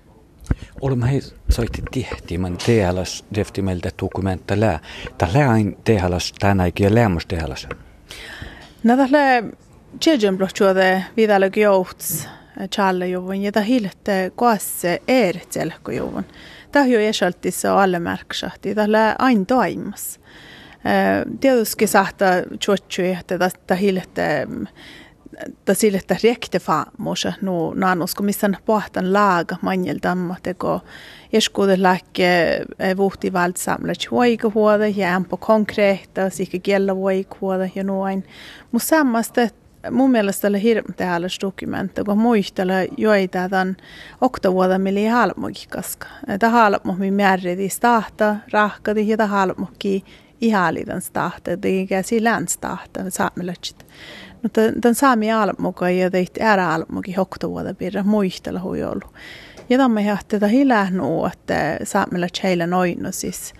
Olemme 0.81 1.11
hei 1.11 1.21
soitti 1.49 1.83
tihti, 1.91 2.37
man 2.37 2.57
tehalas 2.65 3.25
defti 3.35 3.61
meiltä 3.61 3.89
dokumenta 4.01 4.59
lää. 4.59 4.79
Ta 5.17 5.27
lääin 5.33 5.77
tehalas 5.83 6.33
tänäkin 6.39 6.95
läämos 6.95 7.25
tehalas. 7.25 7.67
No 8.83 8.97
tällä 8.97 9.43
tjejen 9.99 10.37
blotjuode 10.37 11.03
vidalög 11.17 11.57
johts 11.57 12.27
challe 12.75 13.07
juvun 13.07 13.41
ja 13.41 13.51
ta 13.51 13.61
hiltte 13.61 14.31
koasse 14.35 15.01
eeret 15.07 15.51
selko 15.51 15.91
juvun. 15.91 16.25
Ta 16.71 16.79
esaltissa 17.07 17.83
alle 17.83 17.99
märksahti, 17.99 18.75
tällä 18.75 19.15
ain 19.19 19.45
toimas. 19.45 20.19
Tietysti 21.39 21.87
sahta 21.87 22.25
tjuotju, 22.59 23.05
että 23.19 23.37
ta 23.67 23.75
ta 25.65 25.73
sille 25.73 25.97
että 25.97 26.15
rekte 26.23 26.59
faamusa 26.59 27.33
no 27.41 27.73
nanusko 27.73 28.23
missä 28.23 28.49
pohtan 28.65 29.13
laaga 29.13 29.55
manjel 29.61 29.99
damma 30.03 30.35
teko 30.43 30.81
eskuude 31.33 31.81
läkke 31.81 32.61
vuhti 32.97 33.33
valt 33.33 33.57
samla 33.57 33.93
chuoika 33.93 34.51
huoda 34.53 34.87
ja 34.87 35.15
ampo 35.15 35.37
konkreetta 35.37 36.29
sikka 36.29 36.59
kiellä 36.59 36.95
voik 36.95 37.41
huoda 37.41 37.69
ja 37.75 37.83
noin 37.83 38.23
mutta 38.71 38.87
sammasta 38.87 39.41
mun 39.91 40.11
mielestä 40.11 40.47
oli 40.47 40.61
hirveän 40.61 40.93
täällä 40.93 41.27
dokumentti, 41.41 42.03
kun 42.03 42.17
muistella 42.17 42.73
joita 42.97 43.49
tämän 43.49 43.77
oktavuoda 44.21 44.79
mili 44.79 45.05
halmoki 45.05 45.65
kaska. 45.69 46.07
Tämä 46.39 46.51
halmo 46.51 46.95
mi 46.97 47.11
märredi 47.11 47.69
stahta, 47.69 48.35
rahkadi 48.51 49.07
ja 49.07 49.17
tämä 49.17 49.27
halmoki 49.27 50.05
ihalitan 50.41 51.01
stahta, 51.01 51.51
är 51.51 51.87
ganska 51.87 52.15
landstahta, 52.21 53.09
saamelaiset. 53.09 53.85
Mutta 54.43 54.61
tämän 54.81 54.95
saami 54.95 55.31
almuka 55.31 55.89
ja 55.89 56.11
teit 56.11 56.37
ära 56.41 56.73
almuki 56.73 57.13
hoktuvuoda 57.13 57.73
pirra 57.73 58.03
muistella 58.03 58.59
hui 58.59 58.83
ollut. 58.83 59.13
Ja 59.69 59.77
tämä 59.77 60.01
johti 60.01 60.25
tätä 60.27 60.47
hilähnu, 60.47 61.25
että 61.25 61.77
saamella 61.83 62.27
heillä 62.43 62.67
noin 62.67 63.07
siis 63.11 63.53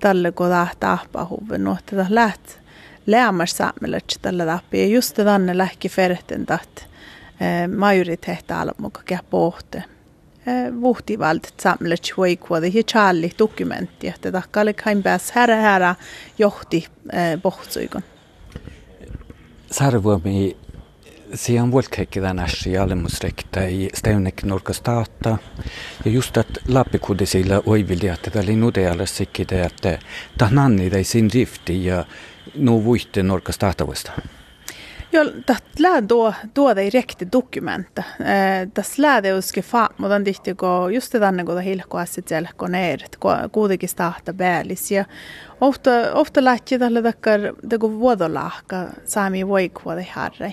tälle 0.00 0.32
kun 0.32 0.46
tahpa 0.80 1.26
huvin, 1.30 1.64
no 1.64 1.76
tätä 1.86 2.06
läht 2.08 2.63
lämmäs 3.06 3.56
saamella 3.56 3.98
tällä 4.22 4.46
tappi. 4.46 4.80
Ja 4.80 4.86
just 4.86 5.16
tänne 5.16 5.58
lähki 5.58 5.88
ferten 5.88 6.46
taht 6.46 6.80
majoriteetta 7.76 8.60
almuka 8.60 9.02
kää 9.04 9.20
pohte. 9.30 9.84
Vuhtivalt 10.80 11.54
samlet 11.60 12.16
huikuoda 12.16 12.66
ja 12.66 12.82
charli 12.82 13.30
dokumentti, 13.38 14.08
että 14.08 14.32
takkalle 14.32 14.72
kain 14.72 15.02
pääs 15.02 15.30
härä 15.30 15.56
härä 15.56 15.94
johti 16.38 16.86
pohtsuikon. 17.42 18.02
Sarvomi 19.70 20.56
sian 21.34 21.70
vuolkeikkidän 21.70 22.38
ässi 22.38 22.78
alemusrekta 22.78 23.60
i 23.60 23.88
stävnek 23.94 24.42
norka 24.42 24.72
stata. 24.72 25.38
Ja 26.04 26.10
just 26.10 26.36
att 26.36 26.58
lappikudisilla 26.68 27.62
oivildi, 27.66 28.08
että 28.08 28.30
tämä 28.30 28.42
oli 28.42 28.56
nudealle 28.56 29.06
sikkide, 29.06 29.62
että 29.62 29.98
tahnanni 30.38 30.90
tai 30.90 31.04
sin 31.04 31.30
rifti 31.34 31.84
ja 31.84 32.04
nu 32.54 32.84
vuitte 32.84 33.22
norka 33.22 33.52
statavuista. 33.52 34.12
Jo, 35.12 35.24
dat 35.48 35.64
lää 35.78 36.02
tuo, 36.02 36.34
tuo 36.54 36.76
direkt 36.76 37.22
dokumenta. 37.32 38.02
Eh, 38.20 38.68
das 38.76 38.98
lää 38.98 39.22
det 39.22 39.34
uske 39.34 39.62
fa, 39.62 39.88
mutta 39.98 40.20
tihti 40.24 40.54
ko 40.54 40.88
just 40.88 41.12
tänne 41.12 41.44
kun 41.44 41.60
hilko 41.60 41.98
asit 41.98 42.28
selko 42.28 42.68
neerit, 42.68 43.16
kuitenkin 43.52 43.88
stahta 43.88 44.34
päälis. 44.34 44.90
Ja 44.90 45.04
ofta, 45.60 45.90
ofta 46.14 46.44
lähtee 46.44 46.78
tällä 46.78 47.02
takkar, 47.02 47.40
kun 47.80 48.00
vuodolahka 48.00 48.76
saami 49.04 49.48
voikuode 49.48 50.06
harrei. 50.12 50.52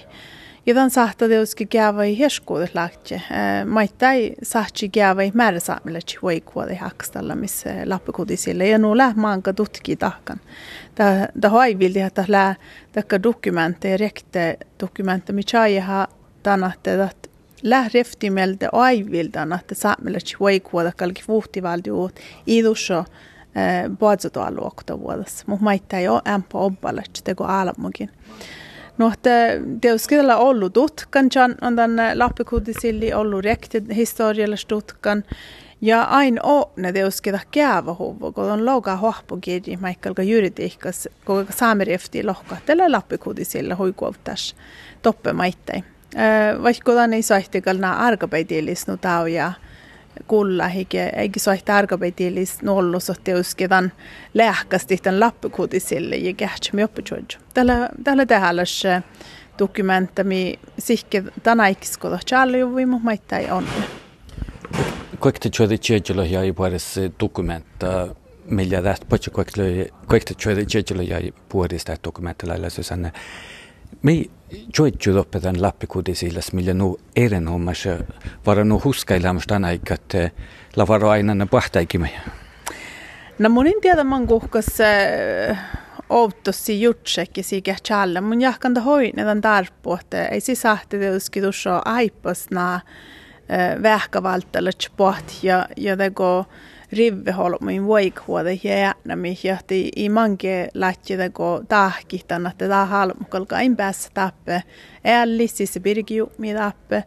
Tämän 0.65 0.89
sahta 0.89 1.29
det 1.29 1.41
uske 1.41 1.65
gäva 1.73 2.03
i 2.03 2.19
herskuudet 2.19 2.75
lähtee. 2.75 3.17
Eh, 3.17 3.65
Maittai 3.65 4.33
sahti 4.43 4.89
gäva 4.89 5.21
i 5.21 5.31
määrä 5.33 5.59
saamille 5.59 5.99
voikuode 6.21 6.75
hakstalla, 6.75 7.35
missä 7.35 7.69
lappikudisille. 7.85 8.67
Ja 8.67 8.77
nu 8.77 8.97
lää 8.97 9.13
maanka 9.15 9.53
tutki 9.53 9.95
tahkan. 9.95 10.39
Det 11.41 11.49
har 11.49 11.67
jag 11.67 11.79
vill 11.79 12.05
att 12.05 12.29
lä 12.29 12.55
täkä 12.91 13.23
dokumentti 13.23 13.97
rekte 13.97 14.57
dokumentti 14.79 15.33
mikä 15.33 15.81
ha 15.81 16.07
tanatte 16.43 17.03
att 17.03 17.29
lä 17.63 17.89
reftimeltä 17.93 18.69
aivildan 18.71 19.53
että 19.53 19.75
saamelachi 19.75 20.35
voikuoda 20.39 20.91
kalki 20.91 21.23
vuhtivaldiut 21.27 22.19
idusso 22.47 23.05
puolitoista 23.99 24.99
vuodessa. 24.99 25.43
Mutta 25.47 25.63
maittaa 25.63 25.99
jo 25.99 26.21
ämpä 26.27 26.57
obbalet 26.57 27.21
teko 27.23 27.43
alamukin. 27.43 28.09
No, 29.01 29.11
että 29.13 29.29
tietysti 29.81 30.15
ollut 30.37 30.73
tutkan, 30.73 31.29
on 31.61 31.75
tämän 31.75 32.19
lappikudisilli 32.19 33.13
ollut 33.13 33.43
rekti 33.43 33.83
historialla 33.95 34.55
tutkan. 34.67 35.23
Ja 35.81 36.03
ain 36.03 36.39
o 36.45 36.71
ne 36.75 36.93
deuskeda 36.93 37.39
kääva 37.51 37.95
huvu, 37.99 38.31
kun 38.31 38.51
on 38.51 38.65
louka 38.65 38.95
hohpo 38.95 39.37
kirji, 39.41 39.77
maikkalka 39.77 40.23
juridiikkas, 40.23 41.09
kun 41.25 41.47
saamerifti 41.49 42.23
lohka, 42.23 42.57
tällä 42.65 42.91
lappikudisilla 42.91 43.75
huikuuttas 43.75 44.55
toppe 45.01 45.33
maittei. 45.33 45.83
Vaikka 46.63 46.91
tämän 46.91 47.13
ei 47.13 47.21
saihtikal 47.21 47.77
nää 47.77 47.97
arkapäitiilis 47.97 48.87
nu 48.87 48.97
tau 48.97 49.25
ja 49.25 49.51
kulla, 50.27 50.69
eikä 51.15 51.39
saihti 51.39 51.71
arkapäitiilis 51.71 52.61
nollus, 52.61 53.09
että 53.09 53.31
deuskedan 53.31 53.91
lähkasti 54.33 54.97
tämän 54.97 55.19
lappikudisille 55.19 56.15
ja 56.15 56.33
kähtsemme 56.33 56.83
oppijuodju. 56.83 57.39
Tällä, 57.53 57.89
tällä 58.03 58.25
tähälläs 58.25 58.83
dokumentami 59.59 60.59
sihke 60.79 61.23
tänäikiskoda 61.43 62.19
tjallu, 62.25 62.87
mutta 62.87 63.03
maittai 63.03 63.51
on. 63.51 63.67
Kuekta 65.19 65.49
chuoda 65.49 65.77
chiejalo 65.77 66.23
ya 66.23 66.43
i 66.43 66.53
puedes 66.53 66.99
documenta 67.19 68.07
millä 68.45 68.81
tästä 68.81 69.05
pocha 69.09 69.31
kuekta 69.31 69.61
kuekta 70.07 70.33
chuoda 70.33 70.65
chiejalo 70.65 71.01
ya 71.01 71.17
i 71.17 71.33
puedes 71.49 71.85
tästä 71.85 72.03
documenta 72.03 72.47
lailla 72.47 72.69
Susanne. 72.69 73.11
me 74.01 74.15
joidju 74.77 75.13
lõpetan 75.15 75.61
Lappikudisillast, 75.61 76.53
mille 76.53 76.73
nu 76.73 76.95
erinevumas 77.15 77.85
vara 78.45 78.63
nu 78.63 78.79
huskailamast 78.83 79.49
täna 79.49 79.71
ikka, 79.77 79.93
et 79.99 80.75
lavaru 80.75 81.11
aina 81.11 81.47
pahtaigi 81.47 81.97
meie. 81.97 82.21
no 83.39 83.49
mul 83.49 83.71
ei 83.71 83.79
tea, 83.81 84.03
ma 84.03 84.15
olen 84.15 84.27
kuhkas 84.27 84.79
äh, 84.81 85.59
outossa 86.09 86.71
jutsekin 86.71 87.43
sikä 87.43 87.75
tjalla, 87.83 88.21
mun 88.21 88.41
jahkan 88.41 88.73
ta 88.73 88.81
hoinetan 88.81 89.41
tarpuotte, 89.41 90.25
ei 90.31 90.41
siis 90.41 90.65
ahti 90.65 90.99
teuski 90.99 91.41
tuossa 91.41 91.81
aipasna 91.85 92.75
äh, 92.75 93.81
vähkavaltalla 93.83 94.71
tjpoht 94.71 95.43
ja, 95.43 95.67
ja 95.77 95.97
teko 95.97 96.45
går 96.91 96.97
rivveholmin 96.97 97.87
voikhuode 97.87 98.59
jäänämi 98.63 99.37
ja 99.43 99.57
i 99.95 100.09
mange 100.09 100.69
lähtje 100.73 101.17
det 101.17 101.33
går 101.33 101.63
tahkihtan 101.67 102.47
että 102.47 102.67
tämä 102.67 102.85
halmukalka 102.85 103.59
en 103.59 103.75
päässä 103.75 104.09
tappe. 104.13 104.63
Ällississä 105.05 105.79
birgiu 105.79 106.31
mi 106.37 106.53
tappe. 106.53 107.03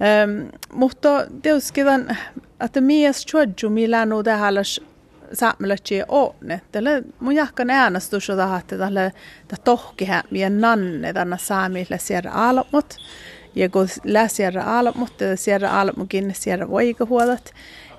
Um, 0.00 0.48
mutta 0.72 1.26
teuskedan 1.42 2.16
että 2.60 2.80
mies 2.80 3.26
chuodju 3.26 3.70
mi 3.70 3.88
lanu 3.88 4.24
det 4.24 4.38
halas 4.38 4.80
saamelatsi 5.32 6.02
oone. 6.08 6.60
Tällä 6.72 6.90
mun 7.20 7.34
jahkan 7.34 7.70
äänestys 7.70 8.30
on 8.30 8.36
tähän, 8.36 8.60
että 8.60 8.78
tällä 8.78 9.10
tohkihän 9.64 10.24
meidän 10.30 10.60
nanne 10.60 11.12
tänne 11.12 11.38
saamille 11.38 11.98
siellä 11.98 12.30
almut. 12.30 12.96
Ja 13.54 13.68
kun 13.68 13.88
läsjärra 14.04 14.78
almut 14.78 15.20
ja 15.20 15.36
sierra 15.36 15.80
almukin 15.80 16.34
sierra 16.34 16.68
voikahuolat 16.68 17.54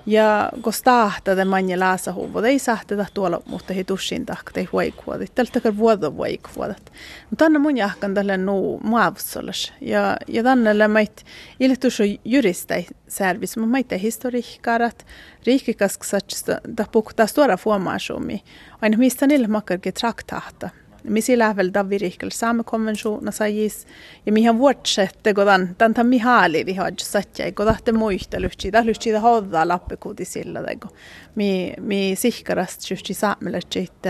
ja 0.06 0.50
kun 0.62 0.72
stahta 0.72 1.36
te 1.36 1.44
manja 1.44 1.80
laasa 1.80 2.12
huvo 2.12 2.42
ei 2.42 2.58
sahteta 2.58 3.06
tuolla 3.14 3.40
mutta 3.46 3.74
he 3.74 3.84
tussin 3.84 4.26
tahka 4.26 4.52
te 4.52 4.68
voikahuolat 4.72 5.34
tällä 5.34 5.50
takar 5.52 5.76
vuodo 5.76 6.16
voikahuolat 6.16 6.92
mutta 7.30 7.44
tänne 7.44 7.58
mun 7.58 7.76
jahkan 7.76 8.14
tälle 8.14 8.36
nu 8.36 8.80
muavsolas 8.82 9.72
ja 9.80 10.16
ja 10.28 10.42
tänne 10.42 10.88
mait 10.88 11.24
iltus 11.60 12.00
on 12.00 12.06
juristai 12.24 12.86
servis 13.08 13.56
mutta 13.56 13.70
maita 13.70 13.98
historiikarat 13.98 15.06
riikikaskassats 15.46 16.44
da 16.76 16.84
pukta 16.92 17.26
stora 17.26 17.56
formaasumi 17.56 18.44
aina 18.82 18.98
mistä 18.98 19.26
niillä 19.26 19.48
makkarkin 19.48 19.94
traktahta 19.94 20.70
Mi 21.08 21.20
sillä 21.20 21.56
väl 21.56 21.70
davirikkel 21.74 22.30
same 22.30 22.64
konventiona 22.64 23.30
sajis 23.30 23.86
ja 24.26 24.32
mihan 24.32 24.58
vuotsette 24.58 25.32
godan 25.34 25.74
tan 25.78 25.94
tan 25.94 26.06
mi 26.06 26.18
haali 26.18 26.66
vi 26.66 26.74
har 26.74 26.92
satja 26.98 27.52
godahte 27.52 27.92
muista 27.92 28.40
lyhtsi 28.40 28.72
da 28.72 28.82
lyhtsi 28.84 29.12
da 29.12 29.20
hodda 29.20 29.68
lappekuudi 29.68 30.24
sillä 30.24 30.62
tego. 30.62 30.88
Mi 31.34 31.74
mi 31.80 32.14
sihkarast 32.16 32.90
lyhtsi 32.90 33.14
saameletsit 33.14 34.02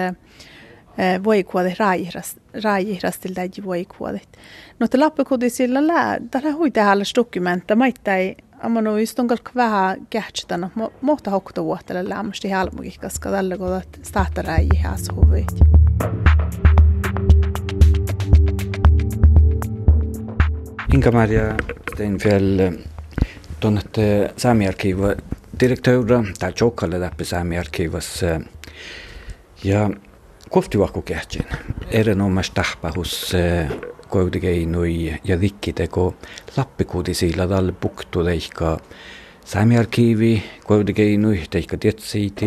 voikuode 1.25 1.75
raihrast 1.79 2.39
raihirastil 2.65 3.35
täji 3.35 3.65
voikuodet. 3.65 4.39
No 4.81 4.89
te 4.89 4.99
lappekuudi 4.99 5.51
sillä 5.51 5.87
lää 5.87 6.19
tällä 6.31 6.53
huite 6.53 6.81
hallas 6.81 7.13
dokumenta 7.17 7.77
maittai 7.77 8.37
amano 8.63 8.97
istungal 8.97 9.39
kvähä 9.53 9.97
kähtstana 10.11 10.71
mohta 11.01 11.31
hokta 11.31 11.65
vuottele 11.65 12.09
lämmästi 12.09 12.51
halmuki 12.51 12.99
koska 13.01 13.31
tällä 13.31 13.57
godat 13.57 13.89
starta 14.03 14.43
Inga-Maria 20.95 21.57
Stenfjell, 21.93 22.61
eh, 22.61 22.73
te 23.61 23.67
olete 23.67 24.05
Saami 24.39 24.69
arhiivi 24.69 25.17
direktor, 25.59 26.05
ta 26.39 26.53
Jokale 26.61 27.01
läheb 27.03 27.25
Saami 27.27 27.59
arhiivis 27.59 28.11
eh, 28.23 28.41
ja 29.65 29.89
kohtuvaku 30.51 31.03
kehtsin, 31.03 31.47
erinevamas 31.91 32.51
tähtpäevas 32.55 33.35
eh, 33.35 33.71
kojude 34.09 34.41
käinui 34.41 35.19
ja 35.25 35.37
rikkidega 35.41 36.13
lappikuudisilla 36.57 37.49
tal 37.51 37.73
puhtud 37.73 38.31
ikka 38.31 38.79
Saami 39.45 39.79
arhiivi 39.79 40.43
kojude 40.65 40.93
käinui, 40.93 41.43
ta 41.51 41.59
ikka 41.59 41.77
teadsid, 41.83 42.47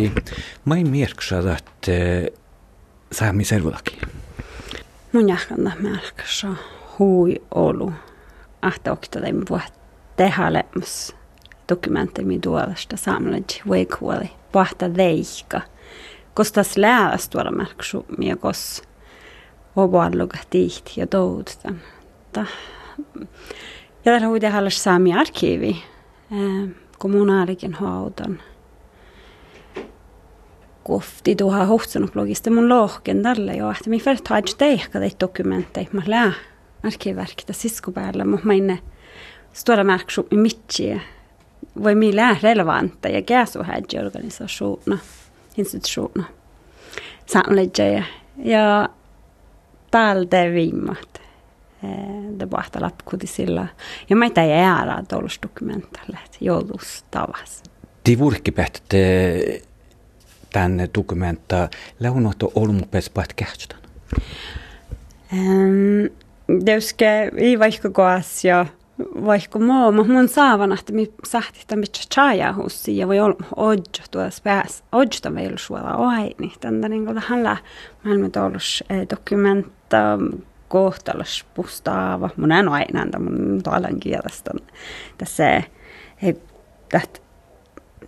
ma 0.64 0.80
ei 0.80 0.84
märksa, 0.84 1.44
et 1.56 1.92
Saami 3.12 3.44
servulagi. 3.44 3.98
mun 5.12 5.28
jahkan 5.28 5.64
tähmälkässä 5.64 6.48
hui 6.98 7.42
olu. 7.50 7.92
Ahta 8.62 8.92
oktoden 8.92 9.42
vuotta 9.50 9.80
tehalemus 10.16 11.16
dokumentti 11.68 12.24
mi 12.24 12.38
duolasta 12.46 12.96
saamelaji 12.96 13.62
veikuoli 13.70 14.30
pahta 14.52 14.96
veikka. 14.96 15.60
Kostas 16.34 16.76
lääs 16.76 17.28
tuolla 17.28 17.50
märksu 17.50 18.06
miekos 18.18 18.82
ovalluga 19.76 20.38
tihti 20.50 20.92
ja 20.96 21.06
toudustan. 21.06 21.80
Ta, 22.32 22.46
ja 24.04 24.12
tällä 24.12 24.26
huide 24.26 24.48
hallas 24.48 24.84
saami 24.84 25.14
arkiivi 25.14 25.82
kommunaalikin 26.98 27.74
haudan. 27.74 28.42
Kofti 30.84 31.36
tuoha 31.36 31.64
hohtsanut 31.64 32.12
blogista 32.12 32.50
mun 32.50 32.68
lohken 32.68 33.22
tälle 33.22 33.54
jo, 33.54 33.70
että 33.70 33.90
mi 33.90 34.00
färt 34.00 34.28
haaj 34.28 34.54
teihka 34.58 34.98
teit 34.98 35.20
dokumentteja, 35.20 35.86
mä 35.92 36.02
lää 36.06 36.32
arkiverkitä 36.84 37.52
siskupäällä, 37.52 38.24
mutta 38.24 38.46
mä 38.46 38.52
inne 38.52 38.78
stora 39.52 39.84
märksuppi 39.84 40.36
mitsi 40.36 41.00
voi 41.82 41.94
mi 41.94 42.16
lää 42.16 42.36
relevanta 42.42 43.08
ja 43.08 43.22
käsuhädji 43.22 43.98
organisationa, 43.98 44.98
institutiona. 45.56 46.24
Samledja 47.26 48.04
ja 48.44 48.88
täältä 49.90 50.36
viimmat 50.54 51.20
debatta 52.38 52.80
lappkutisilla. 52.80 53.66
Ja 54.10 54.16
mä 54.16 54.24
ei 54.24 54.52
äära 54.52 55.02
tuollaista 55.08 55.48
dokumentalle, 55.48 56.18
joulus 56.40 57.04
tavas. 57.10 57.62
Ti 58.04 58.18
vurkkipähtätte 58.18 59.62
tänne 60.52 60.88
dokumenta 60.98 61.68
läunotto 62.00 62.52
olmupes 62.54 63.10
päät 63.10 63.32
kähtsän? 63.32 63.78
Deuske 66.66 67.30
ei 67.36 67.58
vaikka 67.58 67.90
koas 67.90 68.44
ja 68.44 68.66
vaikka 69.26 69.58
muu, 69.58 69.92
mutta 69.92 70.12
mun 70.12 70.28
saavan, 70.28 70.72
että 70.72 70.92
mi 70.92 71.12
sahti 71.24 71.60
tämän 71.66 71.80
mitkä 71.80 71.98
chaja 72.14 72.54
hussi 72.54 72.96
ja 72.96 73.08
voi 73.08 73.20
olla 73.20 73.46
odjo 73.56 74.04
tuossa 74.10 74.42
pääs, 74.44 74.84
odjo 74.92 75.34
vielä 75.34 75.58
suola 75.58 75.96
oai, 75.96 76.30
niin 76.38 76.52
tänne 76.60 76.88
niin 76.88 77.04
kuin 77.04 77.14
tähän 77.14 77.58
maailman 78.04 78.32
tuollus 78.32 78.84
dokumenta 79.10 80.18
kohtalas 80.68 81.46
pustaava, 81.54 82.30
mun 82.36 82.52
en 82.52 82.68
aina 82.68 83.00
antaa 83.00 83.20
mun 83.20 83.60
tuolan 83.64 84.00
kielestä, 84.00 84.50
tässä 85.18 85.62
ei, 86.22 86.36
tästä 86.88 87.20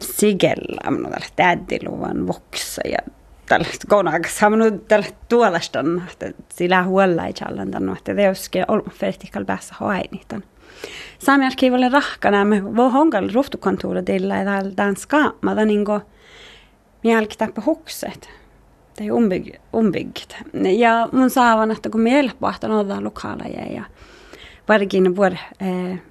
sigellä, 0.00 0.90
mun 0.90 1.02
tällä 1.02 1.26
tädiluvan 1.36 2.26
voksa 2.26 2.82
ja 2.88 3.12
tällaista 3.52 3.86
konakas 3.88 4.42
on 4.42 4.80
tällä 4.88 5.06
tuolasta, 5.28 5.84
että 6.10 6.32
sillä 6.54 6.82
huolella 6.82 7.26
ei 7.26 7.32
challentanut, 7.32 7.98
että 7.98 8.14
teoske 8.14 8.64
on 8.68 8.82
vertikal 9.00 9.44
päässä 9.44 9.74
hoainitan. 9.80 10.44
Sami 11.18 11.46
arkiivalle 11.46 11.88
rahkana 11.88 12.44
me 12.44 12.76
voi 12.76 12.90
honkal 12.90 13.28
ruhtukontoret 13.32 14.08
illa 14.08 14.36
ja 14.36 14.44
täällä 14.44 14.70
tämän 14.76 14.96
skaamada 14.96 15.64
niin 15.64 15.84
kuin 15.84 16.00
mielki 17.04 17.36
tappa 17.38 17.62
hukset. 17.66 18.30
Tai 18.96 19.10
umbygg, 19.10 19.48
umbyggt. 19.74 20.36
Ja 20.78 21.08
mun 21.12 21.30
saavan, 21.30 21.70
että 21.70 21.90
kun 21.90 22.00
meillä 22.00 22.32
pahtan 22.40 22.70
olla 22.70 23.04
lokaaleja 23.04 23.72
ja 23.72 23.84
varkin 24.68 25.16
vuor 25.16 25.32
eh, 25.60 26.02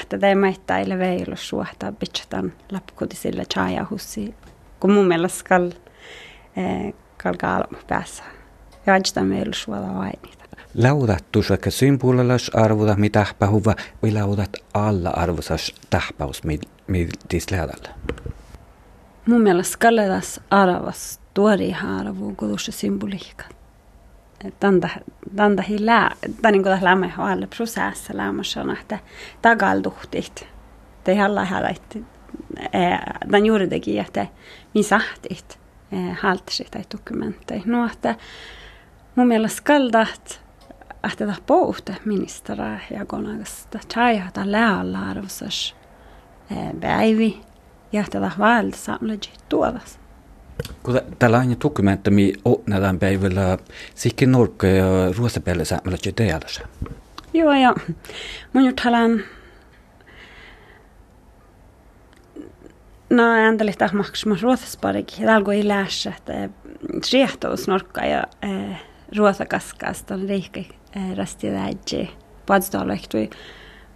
että 0.00 0.18
tämä 0.18 0.40
maittaa 0.40 0.78
ille 0.78 0.98
veilu 0.98 1.36
suhtaa 1.36 1.92
bitchatan 1.92 2.52
lapkutisille 2.70 3.44
chajahussi. 3.44 4.34
Kun 4.80 4.92
mun 4.92 5.08
mielestä 5.08 5.38
skal 5.38 5.70
eh, 6.56 6.94
kalkaa 7.22 7.64
päässä. 7.88 8.24
Ja 8.86 8.92
ajattelin 8.94 9.28
meillä 9.28 9.52
suola 9.54 9.94
vainita. 9.94 10.42
Laudat 10.74 11.24
tuossa 11.32 11.56
symbolelas 11.68 12.50
arvoda 12.54 12.94
mi 12.94 13.10
tahpahuva 13.10 13.74
vai 14.02 14.12
laudat 14.12 14.50
alla 14.74 15.10
arvosas 15.10 15.74
tahpaus 15.90 16.44
mi 16.86 17.08
dislädällä? 17.30 17.88
Mun 19.26 19.40
mielestä 19.40 19.76
kalledas 19.78 20.40
arvas 20.50 21.20
tuori 21.34 21.70
harvu 21.70 22.34
kudussa 22.36 22.72
symboliikka. 22.72 23.44
Tanda, 24.60 24.88
tanda 25.36 25.62
hi 25.62 25.86
lää, 25.86 26.16
tai 26.42 26.52
niin 26.52 26.62
kuin 26.62 26.72
tässä 26.72 26.86
lämmä 26.86 27.10
alle 27.16 27.48
prosessa 27.56 28.16
lämmössä, 28.16 28.64
että 28.80 28.98
tagalduhtit. 29.42 30.46
Te 31.04 31.14
halla 31.14 31.44
häläitti. 31.44 32.04
Den 33.32 33.46
gjorde 33.46 33.66
det 33.66 33.88
i 33.88 34.00
att 34.00 34.18
mi 34.74 34.82
sahtit 34.82 35.61
haltsi 36.20 36.66
tai 36.70 36.82
dokumentteja. 36.92 37.62
No, 37.66 37.86
että 37.86 38.14
mun 39.16 39.26
mielestä 39.26 39.56
skaldat, 39.56 40.42
että 40.90 41.16
tämä 41.18 41.34
pohte 41.46 41.96
ministera 42.04 42.78
ja 42.90 43.06
konagasta 43.06 43.78
tjajata 43.94 44.40
läällä 44.44 44.98
arvosas 44.98 45.76
päivi 46.80 47.40
ja 47.92 48.00
että 48.00 48.10
tämä 48.12 48.30
valta 48.38 48.76
samlaji 48.76 49.32
tuodas. 49.48 49.98
Kun 50.82 51.00
tällainen 51.18 51.56
dokumentti, 51.64 52.10
mi 52.10 52.32
nähdään 52.66 52.98
päivällä 52.98 53.58
sikin 53.94 54.32
norkka 54.32 54.66
ja 54.66 54.84
ruosapelle 55.16 55.64
samlaji 55.64 56.12
teadassa. 56.16 56.62
Joo, 57.34 57.52
ja 57.52 57.74
mun 58.52 58.64
nyt 58.64 58.80
No, 63.12 63.22
ändelig 63.36 63.76
tak 63.76 63.92
maksma 63.92 64.38
ruotsasparik. 64.40 65.18
Dalgo 65.20 65.52
i 65.52 65.60
läs 65.68 66.06
että 66.06 66.48
triehto 67.04 67.56
snorkka 67.56 68.06
ja 68.06 68.22
eh, 68.42 68.78
ruotsakaskasta 69.16 70.14
on 70.14 70.28
riikki 70.28 70.68
eh, 70.96 71.16
rasti 71.16 71.50
vädji. 71.52 72.10
Padsdalvehtui. 72.46 73.30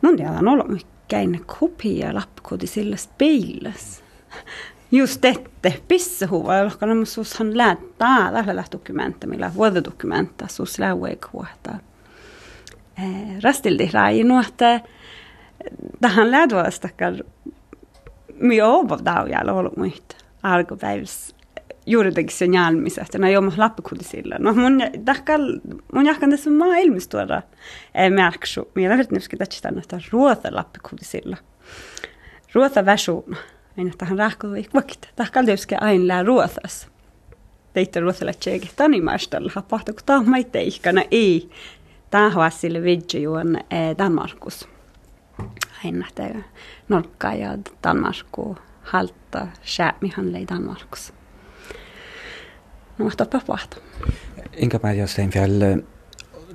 Mun 0.03 0.17
tiedä 0.17 0.31
on 0.31 0.49
ollut 0.49 0.87
käin 1.09 1.45
kopia 1.47 2.15
lappkoti 2.15 2.67
sillä 2.67 2.97
speilas. 2.97 4.03
Just 4.93 5.23
dette, 5.23 5.81
pissehuva, 5.89 6.65
lohkana 6.65 6.95
mun 6.95 7.07
suushan 7.07 7.59
läättää 7.59 8.33
tällä 8.45 8.65
dokumenta, 8.73 9.27
millä 9.27 9.55
vuododokumenta 9.55 10.47
suus 10.49 10.79
läuekuota. 10.79 11.75
Eh, 12.99 13.43
rastildi 13.43 13.91
rainu, 13.93 14.41
että 14.41 14.81
tähän 16.01 16.31
läädvuostakaan 16.31 17.25
mi 18.39 18.63
ovo 18.63 18.99
daujalla 19.05 19.53
ollut 19.53 19.77
muita 19.77 20.17
alkupäivässä 20.43 21.37
juurikin 21.87 22.29
signaalmisesta, 22.29 23.19
no 23.19 23.29
joo, 23.29 23.43
mä 23.43 23.53
lappikulisilla. 23.57 24.35
No 24.39 24.55
mun 24.55 24.81
tahkal, 25.05 25.61
mun 25.93 26.07
jahkan 26.07 26.31
tässä 26.31 26.51
maailmassa 26.51 27.11
tuoda 27.11 27.43
märksu. 28.15 28.71
Minä 28.75 28.99
vet 28.99 29.11
nyt, 29.11 29.29
että 29.33 29.55
sitä 29.57 29.71
näitä 29.71 30.01
ruota 30.13 30.49
lappikulisilla. 30.53 31.37
Ruota 32.55 32.87
väsuuna. 32.87 33.37
Aina 33.79 33.93
tähän 33.99 34.19
rahkulu 34.19 34.55
ikvakit. 34.55 35.09
Tahkal 35.17 35.45
tietysti 35.45 35.75
aina 35.81 36.07
lää 36.07 36.23
ruotas. 36.23 36.89
Teitte 37.73 38.01
ruotalla 38.01 38.33
tseekit 38.33 38.73
tanimaistalla. 38.77 39.53
Hapahta, 39.55 39.93
kun 39.93 40.03
tämä 40.07 40.23
maite 40.23 40.63
ihkana 40.63 41.03
ei. 41.11 41.51
Tämä 42.11 42.27
on 42.27 42.51
sille 42.51 42.83
vidjo 42.83 43.21
juon 43.21 43.59
Danmarkus 43.99 44.69
aina 45.85 46.07
det 46.17 46.45
norka 46.89 47.35
ja 47.35 47.59
Danmarku 47.83 48.57
halta 48.83 49.47
skäämihan 49.63 50.33
lei 50.33 50.47
Danmarkus. 50.49 51.13
nuohtapa 52.99 53.41
puhta. 53.47 53.77
Inga 54.57 54.81
Maria 54.83 55.07
Steinfjell, 55.07 55.83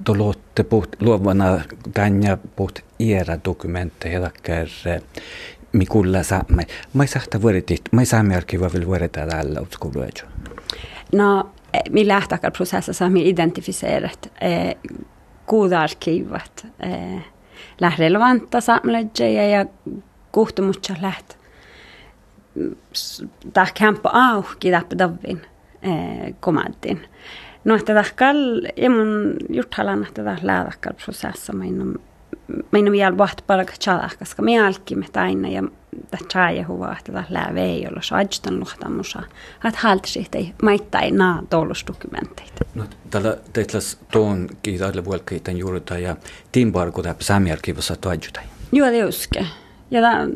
då 0.06 0.14
låter 0.14 0.64
puht 0.64 1.02
luovana 1.02 1.62
tänja 1.94 2.38
puht 2.56 2.80
iera 3.00 3.38
dokumentteja 3.46 4.22
takkar 4.22 4.68
mi 5.72 5.86
kulla 5.86 6.24
saamme. 6.24 6.66
Ei 7.02 7.08
sahta 7.08 7.42
vuoritit, 7.42 7.82
ma 7.92 8.02
ei 8.02 8.06
saame 8.06 8.36
arkiva 8.36 8.70
veel 8.74 8.86
vuorita 8.86 9.28
täällä 9.28 9.62
utskulu 9.62 10.02
ejo. 10.02 10.28
No, 11.14 11.50
mi 11.90 12.08
lähtakar 12.08 12.52
prosessissa 12.52 13.10
mi 13.10 13.30
identifierat 13.30 14.32
eh, 14.42 14.76
kuudarkivat 15.46 16.68
eh, 16.80 17.26
läht 17.82 18.00
relevanta 18.00 18.62
saamleja 18.62 19.50
ja 19.50 19.66
kuhtumutsa 20.32 20.96
läht 21.02 21.42
tah 23.54 23.74
kämpa 23.74 24.10
auki 24.14 24.72
täppä 24.72 24.98
davin 24.98 25.42
eh, 25.82 26.36
komantin. 26.40 27.08
No, 27.64 27.76
että 27.76 27.94
tahkal, 27.94 28.62
ja 28.78 28.90
mun 28.90 29.36
juthalan, 29.50 30.04
että 30.04 30.24
tah 30.24 30.44
lähdakal 30.44 30.94
prosessa, 31.06 31.54
mainom, 31.54 31.94
mainom 32.72 32.96
jäl 32.96 33.18
vaht 33.18 33.42
palka 33.48 33.74
tjadah, 33.80 34.18
koska 34.20 34.42
me 34.42 34.60
alkimme 34.60 35.06
aina 35.16 35.50
ja 35.50 35.64
tjaaja 36.28 36.68
huva, 36.68 36.96
että 37.00 37.12
tah 37.12 37.26
lää 37.30 37.52
vei, 37.54 37.84
jolla 37.84 38.02
se 38.02 38.16
ajstan 38.16 38.60
luhtamusa, 38.60 39.24
että 39.68 39.80
halta 39.80 40.08
siitä 40.08 40.38
ei 40.38 40.54
maittai 40.64 41.12
naa 41.12 41.44
dokumenteita. 41.88 42.66
No, 42.76 42.84
tällä 43.10 43.38
teitlas 43.54 44.00
tuon 44.12 44.50
kiitaille 44.64 45.06
vuolkiitan 45.06 45.58
juurta 45.58 45.98
ja 45.98 46.16
timbarku 46.52 47.04
täppä 47.04 47.24
saamiarkiivassa 47.24 47.96
toajutai. 47.96 48.44
Joo, 48.72 48.88
det 48.92 49.06
uske. 49.06 49.46
Ja 49.92 50.02
tämä, 50.02 50.28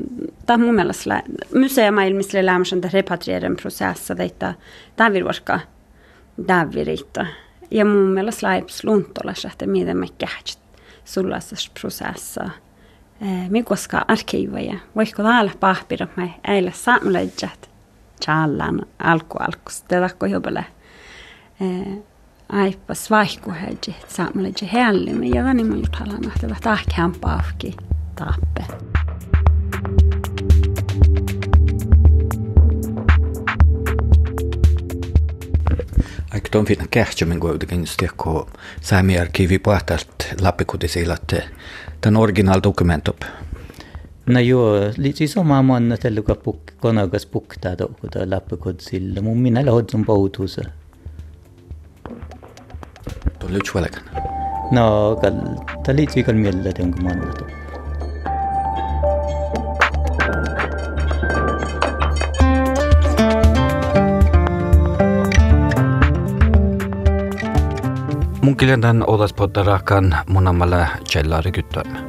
tämä 0.46 0.66
mun 0.66 0.76
mielestä 0.76 1.24
museomaailmassa 1.60 2.46
lämmöisen 2.46 2.82
repatrieren 2.94 3.56
prosessa, 3.56 4.16
että 4.20 4.54
tämä 4.96 5.14
virvoska 5.14 5.60
tämä 6.48 6.72
viritta. 6.74 7.26
Ja 7.72 7.86
mun 7.86 8.14
mielestä 8.14 8.48
laips 8.48 8.84
luntolas, 8.84 9.46
että 9.46 9.68
miten 9.68 9.98
me 9.98 10.06
kähtsät 10.18 10.62
sullaisessa 11.06 11.72
prosessa. 11.82 12.50
Mi 13.50 13.64
koska 13.64 14.06
arkiivoja, 14.08 14.80
voiko 14.96 15.24
täällä 15.24 15.52
pahpira 15.60 16.08
me 16.16 16.34
äillä 16.48 16.72
saamlejat 16.72 17.70
challan 18.26 18.86
alku 19.00 19.38
alkus, 19.40 19.82
tätä 19.82 20.10
kun 20.20 20.32
jobale. 20.32 20.66
Aipas 22.50 23.10
vaihkuheji 23.12 23.96
saamleji 24.08 24.70
hellimme, 24.74 25.28
ja 25.28 25.54
niin 25.54 25.68
mun 25.68 25.78
juthalan, 25.78 26.26
että 26.28 26.56
tahkään 26.64 27.12
pahki 27.22 27.76
tappe. 28.16 28.66
Aika 36.34 36.50
tuon 36.52 36.66
fitna 36.66 36.86
kähtjömen 36.92 37.40
kuitenkin 37.40 37.88
stiekko 37.88 38.50
saami 38.82 39.20
arkiivi 39.20 39.60
pahtast 39.60 40.10
lappikutisilat 40.42 41.34
ten 42.06 42.16
originál 42.16 42.62
dokumentop. 42.62 43.26
Na 44.30 44.40
jo, 44.40 44.60
li 44.98 45.12
tiso 45.18 45.42
ma 45.42 45.62
manna 45.62 45.98
tellu 45.98 46.22
ka 46.28 46.36
puk, 46.44 46.76
kona 46.82 47.08
ka 47.10 47.18
spuk 47.18 47.58
ta 47.62 47.74
do, 47.80 47.88
kuta 48.02 48.26
lappu 48.30 48.58
kod 48.62 48.78
silla, 48.88 49.22
mummina 49.26 49.66
la 49.66 49.74
hodzum 49.74 50.06
pa 50.06 50.14
utusa. 50.14 50.70
Tollu 53.42 53.60
chwalak. 53.66 53.98
No, 54.72 54.86
kal, 55.22 55.34
tali 55.86 56.06
tsi 56.06 56.22
kal 56.30 56.38
miella 56.46 56.78
tengu 56.78 57.02
manna 57.02 57.34
to. 57.40 57.55
Mun 68.46 68.58
kiljan 68.58 69.04
odas 69.08 69.34
poddarakan 69.34 70.16
munamalla 70.30 70.88
cellari 71.10 71.52
kyttöimme. 71.52 72.00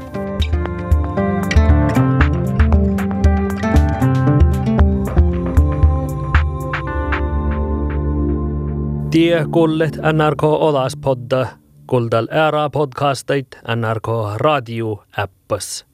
Tie 9.10 9.46
kullet 9.50 9.96
NRK 9.96 10.42
Odaspodda, 10.44 11.46
kuldal 11.86 12.28
ära 12.30 12.70
podcastait 12.70 13.56
NRK 13.76 14.36
radio 14.36 15.02
appis. 15.16 15.86